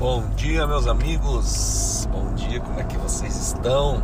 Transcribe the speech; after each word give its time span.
Bom 0.00 0.22
dia, 0.34 0.66
meus 0.66 0.86
amigos. 0.86 2.08
Bom 2.10 2.32
dia, 2.32 2.58
como 2.58 2.80
é 2.80 2.84
que 2.84 2.96
vocês 2.96 3.36
estão? 3.36 4.02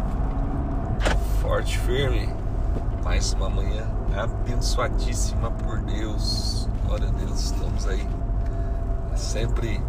Forte, 1.40 1.78
firme. 1.78 2.28
Mais 3.02 3.32
uma 3.32 3.48
manhã 3.48 3.88
abençoadíssima 4.14 5.50
por 5.52 5.78
Deus. 5.80 6.68
Glória 6.84 7.08
a 7.08 7.12
Deus, 7.12 7.44
estamos 7.44 7.88
aí 7.88 8.06
sempre 9.14 9.82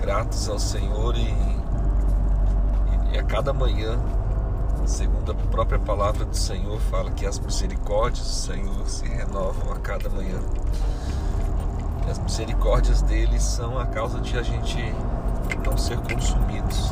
gratos 0.00 0.48
ao 0.48 0.58
Senhor 0.58 1.14
e, 1.14 1.20
e, 1.20 3.16
e 3.16 3.18
a 3.18 3.22
cada 3.22 3.52
manhã, 3.52 4.00
segundo 4.86 5.32
a 5.32 5.34
própria 5.34 5.78
palavra 5.78 6.24
do 6.24 6.34
Senhor, 6.34 6.80
fala 6.90 7.10
que 7.10 7.26
as 7.26 7.38
misericórdias 7.38 8.26
do 8.26 8.32
Senhor 8.32 8.88
se 8.88 9.06
renovam 9.06 9.74
a 9.74 9.78
cada 9.78 10.08
manhã. 10.08 10.40
As 12.10 12.18
misericórdias 12.18 13.02
dele 13.02 13.38
são 13.38 13.78
a 13.78 13.84
causa 13.84 14.18
de 14.20 14.38
a 14.38 14.42
gente 14.42 14.78
não 15.56 15.76
ser 15.76 15.98
consumidos. 15.98 16.90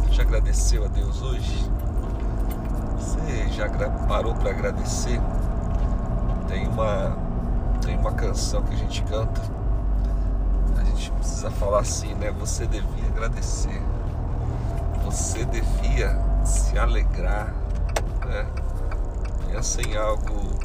Você 0.00 0.12
já 0.12 0.22
agradeceu 0.22 0.84
a 0.84 0.88
Deus 0.88 1.22
hoje? 1.22 1.70
Você 2.98 3.48
já 3.48 3.68
parou 4.08 4.34
para 4.34 4.50
agradecer? 4.50 5.20
Tem 6.48 6.66
uma 6.66 7.16
tem 7.84 7.96
uma 7.96 8.12
canção 8.12 8.62
que 8.62 8.74
a 8.74 8.76
gente 8.76 9.02
canta. 9.04 9.40
A 10.76 10.84
gente 10.84 11.10
precisa 11.12 11.50
falar 11.50 11.80
assim, 11.80 12.14
né? 12.14 12.30
Você 12.32 12.66
devia 12.66 13.06
agradecer. 13.08 13.82
Você 15.04 15.44
devia 15.44 16.18
se 16.44 16.78
alegrar, 16.78 17.54
né? 18.26 18.46
Pensa 19.46 19.80
em 19.82 19.96
algo 19.96 20.58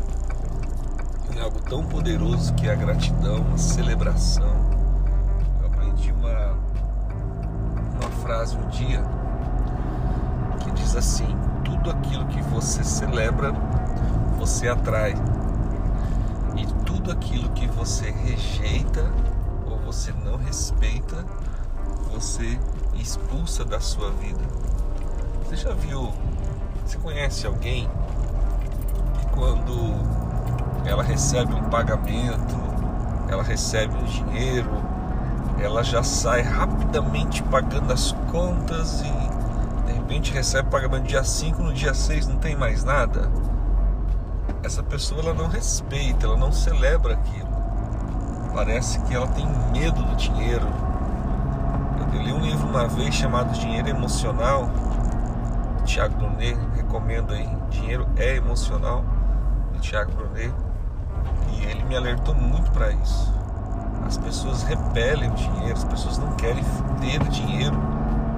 em 1.36 1.40
algo 1.40 1.60
tão 1.62 1.84
poderoso 1.86 2.54
que 2.54 2.68
é 2.68 2.74
a 2.74 2.76
gratidão, 2.76 3.46
a 3.54 3.58
celebração. 3.58 4.54
Eu 5.62 5.68
aprendi 5.68 6.12
uma 6.12 6.53
frase 8.24 8.58
um 8.58 8.68
dia 8.70 9.04
que 10.62 10.72
diz 10.72 10.96
assim: 10.96 11.28
tudo 11.64 11.92
aquilo 11.92 12.26
que 12.28 12.42
você 12.44 12.84
celebra, 12.84 13.52
você 14.40 14.70
atrai, 14.70 15.14
e 16.56 16.66
tudo 16.86 17.12
aquilo 17.12 17.50
que 17.50 17.68
você 17.68 18.10
rejeita 18.10 19.12
ou 19.70 19.78
você 19.80 20.14
não 20.24 20.38
respeita, 20.38 21.26
você 22.12 22.58
expulsa 22.96 23.66
da 23.66 23.82
sua 23.82 24.10
vida. 24.12 24.42
Você 25.44 25.58
já 25.58 25.74
viu? 25.74 26.10
Você 26.86 26.98
conhece 26.98 27.46
alguém 27.46 27.90
que 29.20 29.28
quando 29.34 29.74
ela 30.86 31.04
recebe 31.04 31.54
um 31.54 31.64
pagamento, 31.70 32.56
ela 33.28 33.44
recebe 33.44 33.96
um 33.98 34.04
dinheiro, 34.04 34.93
ela 35.64 35.82
já 35.82 36.04
sai 36.04 36.42
rapidamente 36.42 37.42
pagando 37.44 37.94
as 37.94 38.12
contas 38.30 39.02
e 39.02 39.86
de 39.86 39.94
repente 39.94 40.34
recebe 40.34 40.70
pagamento 40.70 41.08
dia 41.08 41.24
5, 41.24 41.64
no 41.64 41.74
dia 41.74 41.94
6 41.94 42.28
não 42.28 42.36
tem 42.36 42.56
mais 42.56 42.84
nada. 42.84 43.32
Essa 44.62 44.84
pessoa 44.84 45.22
ela 45.22 45.34
não 45.34 45.48
respeita, 45.48 46.26
ela 46.26 46.36
não 46.36 46.52
celebra 46.52 47.14
aquilo. 47.14 47.48
Parece 48.54 49.00
que 49.02 49.16
ela 49.16 49.28
tem 49.28 49.48
medo 49.72 50.04
do 50.04 50.16
dinheiro. 50.18 50.68
Eu 52.14 52.22
li 52.22 52.34
um 52.34 52.42
livro 52.42 52.68
uma 52.68 52.88
vez 52.88 53.16
chamado 53.16 53.58
Dinheiro 53.58 53.88
Emocional. 53.88 54.70
Tiago 55.86 56.16
Brunet, 56.16 56.58
recomendo 56.76 57.34
aí. 57.34 57.50
Dinheiro 57.70 58.06
é 58.18 58.36
emocional. 58.36 59.04
Do 59.72 59.80
Tiago 59.80 60.12
Brunet 60.12 60.54
e 61.54 61.66
ele 61.66 61.84
me 61.86 61.96
alertou 61.96 62.36
muito 62.36 62.70
para 62.72 62.92
isso. 62.92 63.43
As 64.06 64.18
pessoas 64.18 64.64
repelem 64.64 65.30
o 65.30 65.34
dinheiro, 65.34 65.74
as 65.74 65.84
pessoas 65.84 66.18
não 66.18 66.34
querem 66.34 66.64
ter 67.02 67.22
o 67.22 67.30
dinheiro. 67.30 67.76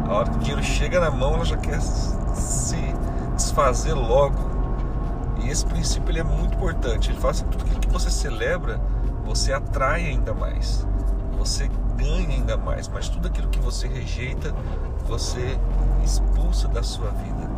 A 0.08 0.14
hora 0.14 0.30
que 0.30 0.38
o 0.38 0.40
dinheiro 0.40 0.64
chega 0.64 1.00
na 1.00 1.12
mão, 1.12 1.36
ela 1.36 1.46
já 1.46 1.58
quer 1.58 1.82
se 1.82 2.78
desfazer 3.36 3.94
logo. 3.94 4.38
E 5.44 5.50
esse 5.50 5.66
princípio 5.66 6.12
ele 6.12 6.20
é 6.20 6.24
muito 6.24 6.56
importante. 6.56 7.12
Ele 7.12 7.20
fala 7.20 7.32
assim, 7.32 7.46
tudo 7.46 7.64
aquilo 7.64 7.80
que 7.80 7.90
você 7.90 8.10
celebra, 8.10 8.80
você 9.26 9.52
atrai 9.52 10.06
ainda 10.06 10.34
mais. 10.34 10.88
Você 11.38 11.70
ganha 11.98 12.30
ainda 12.30 12.56
mais. 12.58 12.88
Mas 12.88 13.10
tudo 13.10 13.28
aquilo 13.28 13.48
que 13.50 13.60
você 13.60 13.88
rejeita, 13.88 14.54
você 15.08 15.58
expulsa 16.04 16.68
da 16.68 16.84
sua 16.84 17.10
vida. 17.12 17.50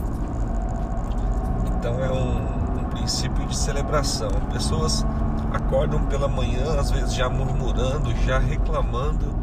Então 1.77 2.03
é 2.03 2.09
um, 2.11 2.79
um 2.79 2.83
princípio 2.89 3.45
de 3.45 3.55
celebração. 3.55 4.29
Pessoas 4.51 5.05
acordam 5.51 6.05
pela 6.05 6.27
manhã, 6.27 6.79
às 6.79 6.91
vezes 6.91 7.13
já 7.13 7.29
murmurando, 7.29 8.15
já 8.25 8.39
reclamando. 8.39 9.33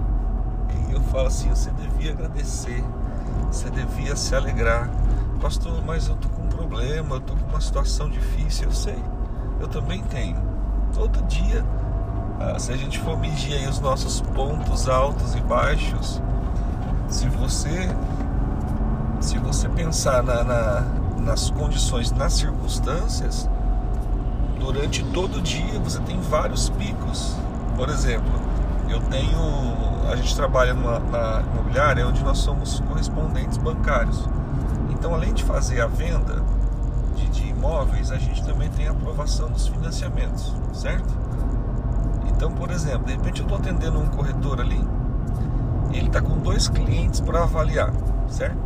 E 0.88 0.92
eu 0.92 1.00
falo 1.02 1.28
assim: 1.28 1.50
você 1.50 1.70
devia 1.70 2.12
agradecer, 2.12 2.84
você 3.46 3.70
devia 3.70 4.16
se 4.16 4.34
alegrar. 4.34 4.88
Pastor, 5.40 5.82
mas 5.84 6.08
eu 6.08 6.16
tô 6.16 6.28
com 6.28 6.42
um 6.42 6.48
problema, 6.48 7.16
eu 7.16 7.20
tô 7.20 7.34
com 7.34 7.46
uma 7.48 7.60
situação 7.60 8.08
difícil. 8.08 8.64
Eu 8.64 8.72
sei, 8.72 9.02
eu 9.60 9.68
também 9.68 10.02
tenho. 10.04 10.36
Todo 10.92 11.22
dia, 11.26 11.64
ah, 12.40 12.58
se 12.58 12.72
a 12.72 12.76
gente 12.76 12.98
for 13.00 13.18
medir 13.18 13.54
aí 13.54 13.68
os 13.68 13.80
nossos 13.80 14.20
pontos 14.20 14.88
altos 14.88 15.34
e 15.34 15.40
baixos, 15.40 16.22
se 17.08 17.28
você 17.28 17.88
se 19.20 19.38
você 19.38 19.68
pensar 19.70 20.22
na, 20.22 20.44
na, 20.44 20.80
nas 21.18 21.48
condições, 21.48 22.12
nas 22.12 22.34
circunstâncias, 22.34 23.48
durante 24.58 25.04
todo 25.04 25.38
o 25.38 25.42
dia 25.42 25.78
você 25.80 26.00
tem 26.00 26.20
vários 26.20 26.68
picos. 26.70 27.36
Por 27.76 27.88
exemplo, 27.88 28.32
eu 28.88 29.00
tenho. 29.00 29.38
A 30.10 30.16
gente 30.16 30.34
trabalha 30.36 30.74
numa, 30.74 30.98
na 30.98 31.42
imobiliária 31.52 32.06
onde 32.06 32.22
nós 32.22 32.38
somos 32.38 32.80
correspondentes 32.80 33.56
bancários. 33.58 34.28
Então, 34.90 35.14
além 35.14 35.32
de 35.32 35.42
fazer 35.42 35.80
a 35.80 35.86
venda 35.86 36.42
de, 37.14 37.28
de 37.28 37.48
imóveis, 37.48 38.10
a 38.10 38.16
gente 38.16 38.44
também 38.44 38.70
tem 38.70 38.86
a 38.88 38.92
aprovação 38.92 39.50
dos 39.50 39.66
financiamentos, 39.66 40.54
certo? 40.72 41.14
Então, 42.28 42.52
por 42.52 42.70
exemplo, 42.70 43.06
de 43.06 43.12
repente 43.12 43.40
eu 43.40 43.44
estou 43.44 43.58
atendendo 43.58 43.98
um 43.98 44.06
corretor 44.06 44.60
ali, 44.60 44.82
ele 45.92 46.08
está 46.08 46.20
com 46.20 46.36
dois 46.38 46.68
clientes 46.68 47.20
para 47.20 47.42
avaliar, 47.42 47.92
certo? 48.28 48.58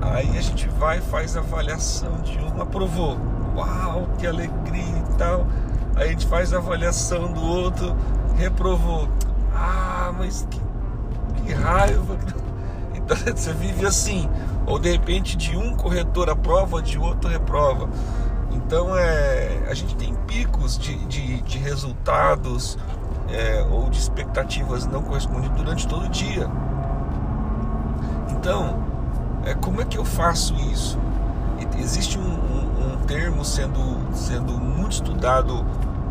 Aí 0.00 0.36
a 0.36 0.40
gente 0.40 0.68
vai 0.68 0.98
e 0.98 1.00
faz 1.00 1.36
a 1.36 1.40
avaliação 1.40 2.20
de 2.22 2.38
um, 2.38 2.60
aprovou, 2.60 3.16
uau, 3.56 4.08
que 4.18 4.26
alegria 4.26 4.82
e 4.82 5.16
tal. 5.16 5.46
Aí 5.96 6.08
a 6.08 6.10
gente 6.10 6.26
faz 6.26 6.52
a 6.52 6.58
avaliação 6.58 7.32
do 7.32 7.42
outro, 7.42 7.96
reprovou. 8.36 9.08
Ah, 9.54 10.12
mas 10.16 10.46
que, 10.50 10.60
que 11.42 11.52
raiva. 11.52 12.16
Então 13.06 13.16
você 13.16 13.52
vive 13.52 13.86
assim. 13.86 14.28
Ou 14.66 14.80
de 14.80 14.90
repente 14.90 15.36
de 15.36 15.56
um 15.56 15.76
corretor 15.76 16.28
aprova, 16.28 16.82
de 16.82 16.98
outro 16.98 17.30
reprova. 17.30 17.88
Então 18.50 18.96
é, 18.96 19.64
a 19.68 19.74
gente 19.74 19.94
tem 19.94 20.12
picos 20.26 20.76
de, 20.76 20.96
de, 21.06 21.40
de 21.42 21.58
resultados 21.58 22.76
é, 23.28 23.64
ou 23.70 23.88
de 23.90 23.98
expectativas 23.98 24.86
não 24.86 25.02
correspondidas 25.02 25.56
durante 25.56 25.86
todo 25.86 26.06
o 26.06 26.08
dia. 26.08 26.50
Então, 28.30 28.82
é, 29.44 29.54
como 29.54 29.80
é 29.80 29.84
que 29.84 29.98
eu 29.98 30.04
faço 30.04 30.54
isso? 30.72 30.98
Existe 31.78 32.18
um, 32.18 32.22
um, 32.22 32.94
um 32.94 33.06
termo 33.06 33.44
sendo, 33.44 33.80
sendo 34.14 34.52
muito 34.52 34.92
estudado 34.92 35.64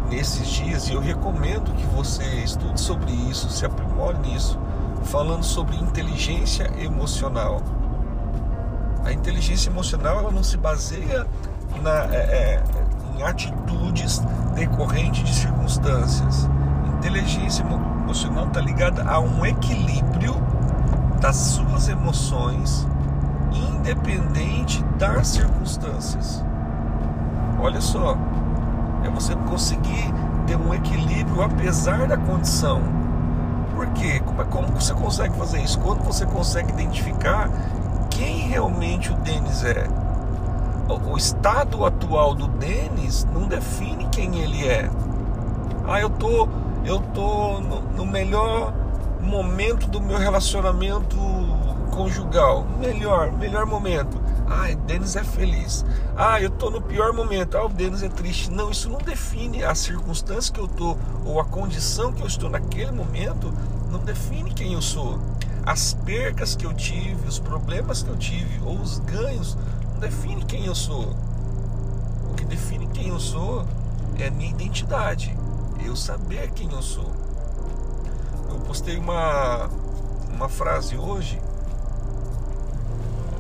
nesses 0.10 0.48
dias 0.48 0.88
e 0.88 0.94
eu 0.94 1.00
recomendo 1.00 1.74
que 1.74 1.86
você 1.88 2.24
estude 2.44 2.80
sobre 2.80 3.12
isso, 3.12 3.50
se 3.50 3.66
aprimore 3.66 4.18
nisso, 4.20 4.60
falando 5.04 5.44
sobre 5.44 5.76
inteligência 5.76 6.72
emocional. 6.80 7.62
A 9.04 9.12
inteligência 9.12 9.70
emocional 9.70 10.20
ela 10.20 10.32
não 10.32 10.44
se 10.44 10.58
baseia 10.58 11.28
na, 11.82 12.06
é, 12.06 12.18
é, 12.18 12.64
em 13.16 13.24
atitudes 13.24 14.20
decorrentes 14.56 15.24
de 15.24 15.34
circunstâncias. 15.34 16.50
Inteligência 16.98 17.64
emocional 17.64 18.48
está 18.48 18.62
ligada 18.62 19.04
a 19.04 19.20
um 19.20 19.46
equilíbrio 19.46 20.36
das 21.20 21.36
suas 21.36 21.88
emoções 21.88 22.88
independente 23.56 24.84
das 24.98 25.28
circunstâncias. 25.28 26.44
Olha 27.60 27.82
só, 27.82 28.18
é 29.04 29.10
você 29.10 29.36
conseguir 29.36 30.14
ter 30.46 30.56
um 30.58 30.74
equilíbrio 30.74 31.42
apesar 31.42 32.08
da 32.08 32.18
condição. 32.18 32.82
Por 33.74 33.88
quê? 33.88 34.22
Como, 34.22 34.42
é, 34.42 34.72
você 34.72 34.94
consegue 34.94 35.36
fazer 35.38 35.62
isso? 35.62 35.80
Quando 35.80 36.04
você 36.04 36.26
consegue 36.26 36.72
identificar 36.72 37.50
quem 38.10 38.48
realmente 38.48 39.12
o 39.12 39.16
Denis 39.18 39.64
é. 39.64 39.88
O 41.12 41.18
estado 41.18 41.84
atual 41.84 42.36
do 42.36 42.48
Denis 42.48 43.26
não 43.34 43.48
define 43.48 44.06
quem 44.12 44.40
ele 44.40 44.68
é. 44.68 44.90
Ah, 45.88 46.00
eu 46.00 46.10
tô, 46.10 46.48
eu 46.86 47.00
tô 47.00 47.60
no, 47.60 47.82
no 47.82 48.06
melhor 48.06 48.74
momento 49.22 49.88
do 49.88 50.00
meu 50.00 50.18
relacionamento 50.18 51.18
conjugal. 51.96 52.68
Melhor, 52.78 53.32
melhor 53.32 53.66
momento. 53.66 54.22
Ah, 54.48 54.72
Denis 54.86 55.16
é 55.16 55.24
feliz. 55.24 55.86
Ah, 56.16 56.40
eu 56.42 56.50
tô 56.50 56.70
no 56.70 56.82
pior 56.82 57.14
momento. 57.14 57.58
Ah, 57.58 57.66
o 57.66 57.70
Denis 57.70 58.04
é 58.04 58.10
triste. 58.10 58.52
Não, 58.52 58.70
isso 58.70 58.90
não 58.90 59.00
define 59.00 59.64
a 59.64 59.74
circunstância 59.74 60.54
que 60.54 60.60
eu 60.60 60.68
tô 60.68 60.98
ou 61.26 61.40
a 61.40 61.46
condição 61.46 62.12
que 62.12 62.22
eu 62.22 62.28
estou 62.28 62.50
naquele 62.50 62.92
momento, 62.92 63.52
não 63.90 64.00
define 64.00 64.54
quem 64.54 64.74
eu 64.74 64.82
sou. 64.82 65.20
as 65.66 65.96
percas 65.96 66.56
que 66.56 66.64
eu 66.64 66.74
tive, 66.76 67.28
os 67.28 67.40
problemas 67.40 68.04
que 68.04 68.10
eu 68.10 68.16
tive 68.16 68.62
ou 68.64 68.76
os 68.76 69.00
ganhos 69.00 69.58
não 69.94 70.00
define 70.00 70.44
quem 70.46 70.66
eu 70.66 70.76
sou. 70.76 71.16
O 72.30 72.36
que 72.36 72.46
define 72.46 72.86
quem 72.88 73.08
eu 73.08 73.20
sou 73.20 73.66
é 74.20 74.28
a 74.28 74.32
minha 74.32 74.52
identidade, 74.52 75.36
eu 75.84 75.96
saber 75.96 76.52
quem 76.52 76.72
eu 76.72 76.84
sou. 76.84 77.12
Eu 78.50 78.60
postei 78.60 78.98
uma, 78.98 79.68
uma 80.36 80.48
frase 80.48 80.96
hoje 80.96 81.42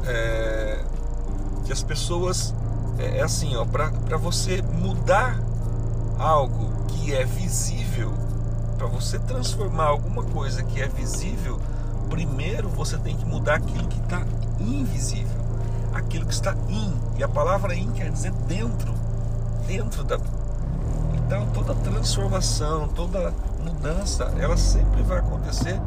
é, 0.07 0.79
que 1.65 1.73
as 1.73 1.81
pessoas 1.83 2.53
é, 2.97 3.19
é 3.19 3.23
assim, 3.23 3.55
ó, 3.55 3.65
para 3.65 4.17
você 4.17 4.61
mudar 4.61 5.39
algo 6.17 6.85
que 6.87 7.13
é 7.13 7.25
visível, 7.25 8.13
para 8.77 8.87
você 8.87 9.19
transformar 9.19 9.85
alguma 9.85 10.23
coisa 10.23 10.63
que 10.63 10.81
é 10.81 10.87
visível, 10.87 11.59
primeiro 12.09 12.69
você 12.69 12.97
tem 12.97 13.15
que 13.15 13.25
mudar 13.25 13.55
aquilo 13.55 13.87
que 13.87 13.99
está 13.99 14.23
invisível, 14.59 15.37
aquilo 15.93 16.25
que 16.25 16.33
está 16.33 16.55
in. 16.69 16.93
E 17.17 17.23
a 17.23 17.27
palavra 17.27 17.75
in 17.75 17.91
quer 17.91 18.11
dizer 18.11 18.31
dentro, 18.47 18.93
dentro 19.67 20.03
da. 20.03 20.17
Então 21.13 21.47
toda 21.53 21.73
transformação, 21.75 22.87
toda 22.89 23.33
mudança, 23.63 24.31
ela 24.39 24.55
sempre 24.55 25.01
vai 25.03 25.19
acontecer 25.19 25.79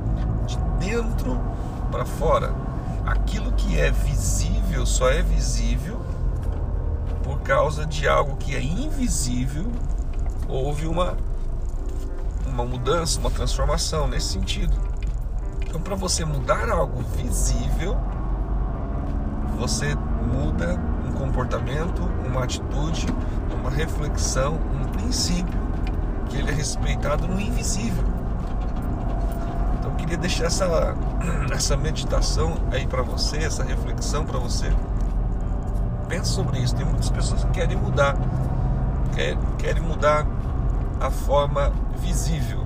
de 0.46 0.56
dentro 0.84 1.40
para 1.90 2.04
fora. 2.04 2.67
Aquilo 3.08 3.52
que 3.52 3.80
é 3.80 3.90
visível 3.90 4.84
só 4.84 5.08
é 5.08 5.22
visível 5.22 5.98
por 7.22 7.40
causa 7.40 7.86
de 7.86 8.06
algo 8.06 8.36
que 8.36 8.54
é 8.54 8.62
invisível. 8.62 9.64
Houve 10.46 10.86
uma 10.86 11.16
uma 12.46 12.64
mudança, 12.66 13.18
uma 13.18 13.30
transformação 13.30 14.06
nesse 14.06 14.34
sentido. 14.34 14.74
Então, 15.62 15.80
para 15.80 15.94
você 15.94 16.22
mudar 16.22 16.68
algo 16.68 17.02
visível, 17.16 17.96
você 19.56 19.94
muda 19.94 20.78
um 21.08 21.12
comportamento, 21.12 22.02
uma 22.26 22.44
atitude, 22.44 23.06
uma 23.58 23.70
reflexão, 23.70 24.54
um 24.54 24.84
princípio 24.92 25.58
que 26.28 26.36
ele 26.36 26.50
é 26.50 26.54
respeitado 26.54 27.26
no 27.26 27.40
invisível. 27.40 28.17
Queria 29.98 30.16
deixar 30.16 30.46
essa 30.46 30.96
essa 31.52 31.76
meditação 31.76 32.56
aí 32.72 32.86
para 32.86 33.02
você, 33.02 33.38
essa 33.38 33.62
reflexão 33.62 34.24
para 34.24 34.38
você. 34.38 34.72
Pense 36.08 36.30
sobre 36.30 36.58
isso. 36.58 36.74
Tem 36.74 36.86
muitas 36.86 37.10
pessoas 37.10 37.44
que 37.44 37.50
querem 37.50 37.76
mudar, 37.76 38.16
querem 39.58 39.82
mudar 39.82 40.26
a 41.00 41.10
forma 41.10 41.72
visível. 41.98 42.64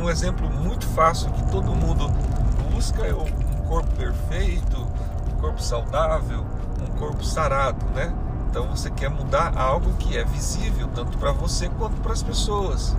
Um 0.00 0.08
exemplo 0.08 0.48
muito 0.48 0.86
fácil 0.88 1.30
que 1.32 1.50
todo 1.50 1.74
mundo 1.74 2.08
busca 2.70 3.04
é 3.04 3.14
um 3.14 3.64
corpo 3.68 3.90
perfeito, 3.96 4.86
um 5.32 5.40
corpo 5.40 5.60
saudável, 5.60 6.44
um 6.80 6.98
corpo 6.98 7.24
sarado, 7.24 7.84
né? 7.94 8.12
Então 8.50 8.68
você 8.68 8.90
quer 8.90 9.10
mudar 9.10 9.52
algo 9.56 9.92
que 9.94 10.16
é 10.16 10.24
visível 10.24 10.88
tanto 10.94 11.18
para 11.18 11.32
você 11.32 11.68
quanto 11.68 12.00
para 12.00 12.12
as 12.12 12.22
pessoas. 12.22 12.96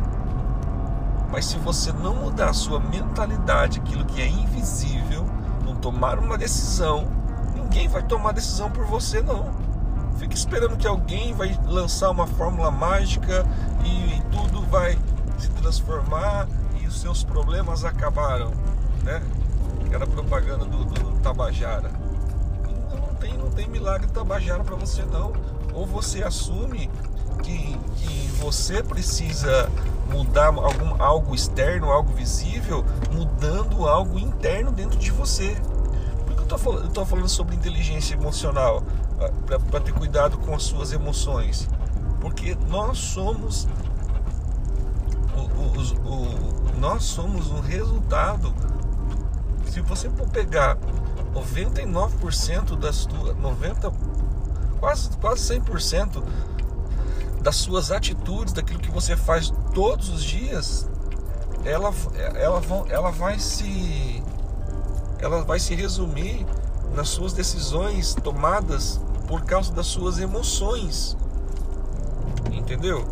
Mas 1.36 1.48
se 1.48 1.58
você 1.58 1.92
não 1.92 2.16
mudar 2.16 2.52
a 2.52 2.54
sua 2.54 2.80
mentalidade, 2.80 3.82
aquilo 3.82 4.06
que 4.06 4.22
é 4.22 4.26
invisível, 4.26 5.26
não 5.66 5.76
tomar 5.76 6.18
uma 6.18 6.38
decisão, 6.38 7.12
ninguém 7.54 7.90
vai 7.90 8.02
tomar 8.04 8.32
decisão 8.32 8.72
por 8.72 8.86
você 8.86 9.22
não. 9.22 9.52
Fica 10.18 10.34
esperando 10.34 10.78
que 10.78 10.88
alguém 10.88 11.34
vai 11.34 11.60
lançar 11.66 12.10
uma 12.10 12.26
fórmula 12.26 12.72
mágica 12.72 13.46
e, 13.84 14.16
e 14.16 14.22
tudo 14.32 14.62
vai 14.68 14.98
se 15.38 15.50
transformar 15.50 16.48
e 16.82 16.88
os 16.88 17.02
seus 17.02 17.22
problemas 17.22 17.84
acabaram, 17.84 18.52
né? 19.04 19.22
Era 19.92 20.08
propaganda 20.08 20.64
do, 20.64 20.86
do 20.86 21.20
Tabajara. 21.20 21.92
Não 22.94 23.14
tem, 23.16 23.38
não 23.38 23.52
tem 23.52 23.68
milagre 23.68 24.08
Tabajara 24.08 24.64
para 24.64 24.78
você 24.78 25.04
não. 25.04 25.34
Ou 25.74 25.86
você 25.86 26.24
assume 26.24 26.90
que, 27.44 27.78
que 27.98 28.28
você 28.40 28.82
precisa 28.82 29.70
mudar 30.10 30.48
algum, 30.48 31.02
algo 31.02 31.34
externo, 31.34 31.92
algo 31.92 32.14
visível, 32.14 32.86
mudando 33.12 33.88
algo 33.88 34.20
interno 34.20 34.72
dentro 34.72 34.98
de 34.98 35.12
você. 35.12 35.56
Por 36.26 36.36
que 36.36 36.42
eu 36.42 36.46
tô 36.46 36.58
falando, 36.58 36.92
eu 36.96 37.06
falando 37.06 37.30
sobre 37.30 37.56
inteligência 37.56 38.14
emocional? 38.14 38.84
Ah, 39.20 39.60
para 39.70 39.80
ter 39.80 39.94
cuidado 39.94 40.38
com 40.38 40.54
as 40.54 40.64
suas 40.64 40.92
emoções. 40.92 41.68
Porque 42.20 42.58
nós 42.68 42.98
somos 42.98 43.68
o, 45.36 46.10
o, 46.10 46.80
nós 46.80 47.04
somos 47.04 47.50
um 47.50 47.60
resultado. 47.60 48.54
Se 49.66 49.82
você 49.82 50.10
for 50.10 50.28
pegar 50.30 50.78
99% 51.34 52.78
das 52.78 53.06
tuas 53.06 53.36
90 53.38 53.92
quase 54.80 55.10
quase 55.18 55.60
100% 55.60 56.24
das 57.46 57.58
suas 57.58 57.92
atitudes, 57.92 58.54
daquilo 58.54 58.80
que 58.80 58.90
você 58.90 59.16
faz 59.16 59.54
todos 59.72 60.10
os 60.10 60.24
dias, 60.24 60.90
ela 61.64 61.94
ela 62.34 62.60
ela 62.90 63.12
vai 63.12 63.38
se 63.38 64.24
ela 65.20 65.44
vai 65.44 65.60
se 65.60 65.76
resumir 65.76 66.44
nas 66.96 67.10
suas 67.10 67.34
decisões 67.34 68.16
tomadas 68.16 69.00
por 69.28 69.46
causa 69.46 69.72
das 69.72 69.86
suas 69.86 70.18
emoções. 70.18 71.16
Entendeu? 72.52 73.06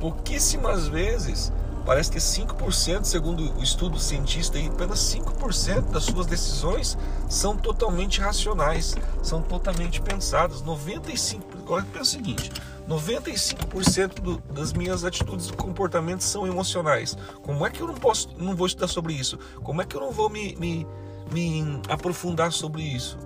Pouquíssimas 0.00 0.88
vezes 0.88 1.52
Parece 1.88 2.10
que 2.10 2.18
5%, 2.18 3.04
segundo 3.04 3.50
o 3.58 3.62
estudo 3.62 3.98
cientista, 3.98 4.58
aí, 4.58 4.66
apenas 4.68 4.98
5% 4.98 5.90
das 5.90 6.04
suas 6.04 6.26
decisões 6.26 6.98
são 7.30 7.56
totalmente 7.56 8.20
racionais, 8.20 8.94
são 9.22 9.40
totalmente 9.40 9.98
pensadas. 10.02 10.62
95%, 10.62 11.40
agora 11.60 11.86
pensa 11.90 12.02
o 12.02 12.04
seguinte: 12.04 12.52
95% 12.88 14.20
do, 14.20 14.38
das 14.52 14.72
minhas 14.72 15.04
atitudes 15.04 15.48
e 15.48 15.52
comportamentos 15.52 16.26
são 16.26 16.46
emocionais. 16.46 17.16
Como 17.42 17.66
é 17.66 17.70
que 17.70 17.80
eu 17.80 17.86
não 17.86 17.94
posso, 17.94 18.34
não 18.38 18.56
vou 18.56 18.66
estudar 18.66 18.88
sobre 18.88 19.12
isso? 19.12 19.38
Como 19.62 19.82
é 19.82 19.84
que 19.84 19.94
eu 19.94 20.00
não 20.00 20.10
vou 20.10 20.30
me, 20.30 20.56
me, 20.56 20.86
me 21.30 21.82
aprofundar 21.88 22.50
sobre 22.50 22.82
isso? 22.82 23.18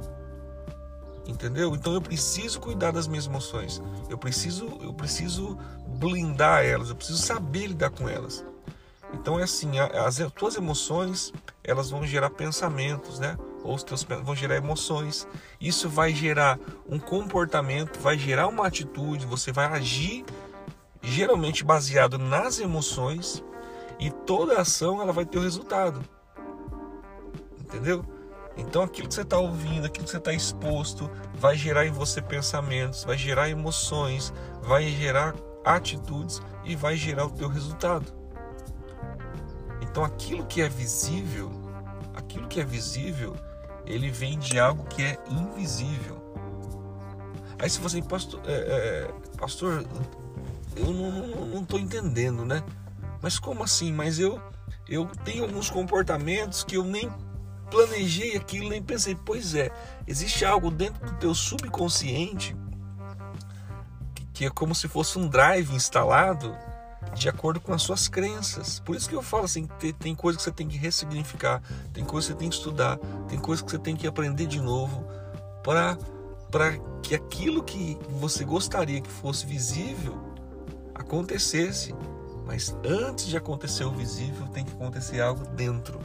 Entendeu? 1.27 1.75
Então 1.77 1.95
eu 1.95 2.03
preciso 2.03 2.59
cuidar 2.61 2.91
das 2.91 3.07
minhas 3.07 3.27
emoções. 3.27 3.81
Eu 4.11 4.19
preciso, 4.19 4.67
eu 4.83 4.93
preciso 4.93 5.57
blindar 5.87 6.65
elas, 6.65 6.89
eu 6.89 6.97
preciso 6.97 7.23
saber 7.23 7.69
lidar 7.69 7.91
com 7.91 8.09
elas. 8.09 8.45
Então 9.15 9.39
é 9.39 9.45
assim, 9.45 9.79
as 9.79 10.19
tuas 10.35 10.57
emoções, 10.57 11.33
elas 11.63 11.91
vão 11.91 12.05
gerar 12.05 12.31
pensamentos, 12.31 13.21
né? 13.21 13.39
Ou 13.63 13.75
os 13.75 13.83
teus 13.83 14.03
vão 14.03 14.35
gerar 14.35 14.57
emoções. 14.57 15.27
Isso 15.61 15.89
vai 15.89 16.15
gerar 16.15 16.59
um 16.89 16.99
comportamento, 16.99 17.99
vai 18.01 18.19
gerar 18.19 18.49
uma 18.49 18.67
atitude, 18.67 19.27
você 19.27 19.53
vai 19.53 19.67
agir 19.67 20.25
geralmente 21.03 21.65
baseado 21.65 22.19
nas 22.19 22.61
emoções 22.61 23.43
e 23.99 24.11
toda 24.11 24.61
ação 24.61 25.01
ela 25.01 25.13
vai 25.13 25.25
ter 25.25 25.39
o 25.39 25.43
resultado. 25.43 26.01
Entendeu? 27.61 28.05
Então 28.57 28.83
aquilo 28.83 29.09
que 29.09 29.15
você 29.15 29.23
está 29.23 29.39
ouvindo, 29.39 29.87
aquilo 29.87 30.05
que 30.05 30.11
você 30.11 30.19
está 30.19 30.33
exposto, 30.33 31.11
vai 31.35 31.57
gerar 31.57 31.87
em 31.87 31.91
você 31.91 32.21
pensamentos, 32.21 33.05
vai 33.05 33.17
gerar 33.17 33.49
emoções, 33.49 34.33
vai 34.63 34.87
gerar 34.89 35.35
atitudes 35.65 36.43
e 36.65 36.77
vai 36.77 36.97
gerar 36.97 37.27
o 37.27 37.31
teu 37.31 37.49
resultado. 37.49 38.13
Então 39.81 40.05
aquilo 40.05 40.45
que 40.47 40.61
é 40.61 40.69
visível, 40.69 41.51
aquilo 42.15 42.47
que 42.47 42.61
é 42.61 42.65
visível, 42.65 43.35
ele 43.87 44.11
vem 44.11 44.39
de 44.39 44.59
algo 44.59 44.85
que 44.85 45.03
é 45.03 45.19
invisível. 45.31 46.21
Aí 47.59 47.71
se 47.71 47.81
você, 47.81 48.03
pastor, 48.03 48.41
é, 48.45 48.53
é, 48.53 49.11
pastor 49.37 49.85
eu 50.77 50.93
não 50.93 51.63
estou 51.63 51.79
entendendo, 51.79 52.45
né? 52.45 52.63
Mas 53.21 53.39
como 53.39 53.63
assim? 53.63 53.93
Mas 53.93 54.19
eu, 54.19 54.41
eu 54.89 55.07
tenho 55.25 55.45
alguns 55.45 55.71
comportamentos 55.71 56.65
que 56.65 56.77
eu 56.77 56.85
nem 56.85 57.11
planejei 57.71 58.37
aquilo, 58.37 58.69
nem 58.69 58.83
pensei. 58.83 59.15
Pois 59.15 59.55
é, 59.55 59.71
existe 60.07 60.45
algo 60.45 60.71
dentro 60.71 61.05
do 61.07 61.15
teu 61.19 61.35
subconsciente 61.35 62.57
que, 64.15 64.27
que 64.27 64.45
é 64.47 64.51
como 64.51 64.75
se 64.75 64.89
fosse 64.89 65.19
um 65.19 65.29
drive 65.29 65.73
instalado 65.75 66.57
de 67.15 67.29
acordo 67.29 67.61
com 67.61 67.73
as 67.73 67.83
suas 67.83 68.09
crenças. 68.09 68.81
Por 68.81 68.97
isso 68.97 69.09
que 69.09 69.15
eu 69.15 69.23
falo 69.23 69.45
assim, 69.45 69.67
tem, 69.79 69.93
tem 69.93 70.15
coisa 70.15 70.39
que 70.39 70.45
você 70.45 70.53
tem 70.53 70.69
que 70.69 70.77
ressignificar, 70.77 71.63
tem 71.93 72.05
coisa 72.05 72.29
que 72.29 72.33
você 72.33 72.39
tem 72.39 72.49
que 72.49 72.57
estudar, 72.57 72.99
tem 73.29 73.39
coisa 73.39 73.63
que 73.63 73.71
você 73.71 73.79
tem 73.79 73.97
que 73.97 74.07
aprender 74.07 74.47
de 74.47 74.61
novo 74.61 75.05
para 75.63 75.97
para 76.51 76.77
que 77.03 77.15
aquilo 77.15 77.63
que 77.63 77.97
você 78.21 78.45
gostaria 78.45 79.01
que 79.01 79.11
fosse 79.11 79.47
visível 79.47 80.19
acontecesse. 80.95 81.95
Mas 82.45 82.77
antes 82.85 83.27
de 83.27 83.39
acontecer 83.39 83.85
o 83.85 83.91
visível, 83.91 84.47
tem 84.49 84.63
que 84.63 84.73
acontecer 84.73 85.23
algo 85.23 85.47
dentro, 85.47 85.99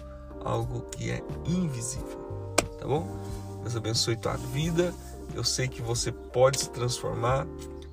algo 0.45 0.83
que 0.83 1.11
é 1.11 1.21
invisível. 1.45 2.53
Tá 2.79 2.87
bom? 2.87 3.19
Deus 3.61 3.75
abençoe 3.75 4.15
tua 4.15 4.37
vida. 4.37 4.93
Eu 5.35 5.43
sei 5.43 5.67
que 5.67 5.81
você 5.81 6.13
pode 6.13 6.59
se 6.61 6.69
transformar 6.69 7.45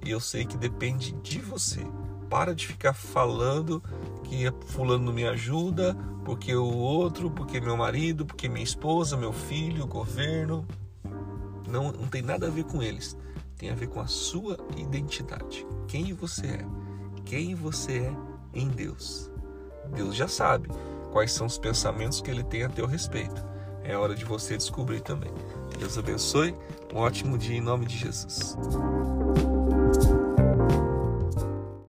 e 0.04 0.10
eu 0.12 0.20
sei 0.20 0.44
que 0.44 0.56
depende 0.56 1.10
de 1.10 1.40
você 1.40 1.84
Para 2.34 2.52
de 2.52 2.66
ficar 2.66 2.92
falando 2.92 3.80
que 4.24 4.52
fulano 4.66 5.04
não 5.04 5.12
me 5.12 5.24
ajuda, 5.24 5.96
porque 6.24 6.52
o 6.52 6.66
outro, 6.66 7.30
porque 7.30 7.60
meu 7.60 7.76
marido, 7.76 8.26
porque 8.26 8.48
minha 8.48 8.64
esposa, 8.64 9.16
meu 9.16 9.32
filho, 9.32 9.84
o 9.84 9.86
governo. 9.86 10.66
Não, 11.68 11.92
não 11.92 12.08
tem 12.08 12.22
nada 12.22 12.48
a 12.48 12.50
ver 12.50 12.64
com 12.64 12.82
eles. 12.82 13.16
Tem 13.56 13.70
a 13.70 13.74
ver 13.76 13.86
com 13.86 14.00
a 14.00 14.08
sua 14.08 14.58
identidade. 14.76 15.64
Quem 15.86 16.12
você 16.12 16.46
é. 16.48 16.66
Quem 17.24 17.54
você 17.54 17.98
é 17.98 18.16
em 18.52 18.66
Deus. 18.66 19.30
Deus 19.94 20.16
já 20.16 20.26
sabe 20.26 20.68
quais 21.12 21.30
são 21.30 21.46
os 21.46 21.56
pensamentos 21.56 22.20
que 22.20 22.32
ele 22.32 22.42
tem 22.42 22.64
a 22.64 22.68
teu 22.68 22.88
respeito. 22.88 23.46
É 23.84 23.96
hora 23.96 24.16
de 24.16 24.24
você 24.24 24.56
descobrir 24.56 25.02
também. 25.02 25.30
Deus 25.78 25.96
abençoe. 25.96 26.52
Um 26.92 26.98
ótimo 26.98 27.38
dia 27.38 27.56
em 27.56 27.60
nome 27.60 27.86
de 27.86 27.96
Jesus. 27.96 28.56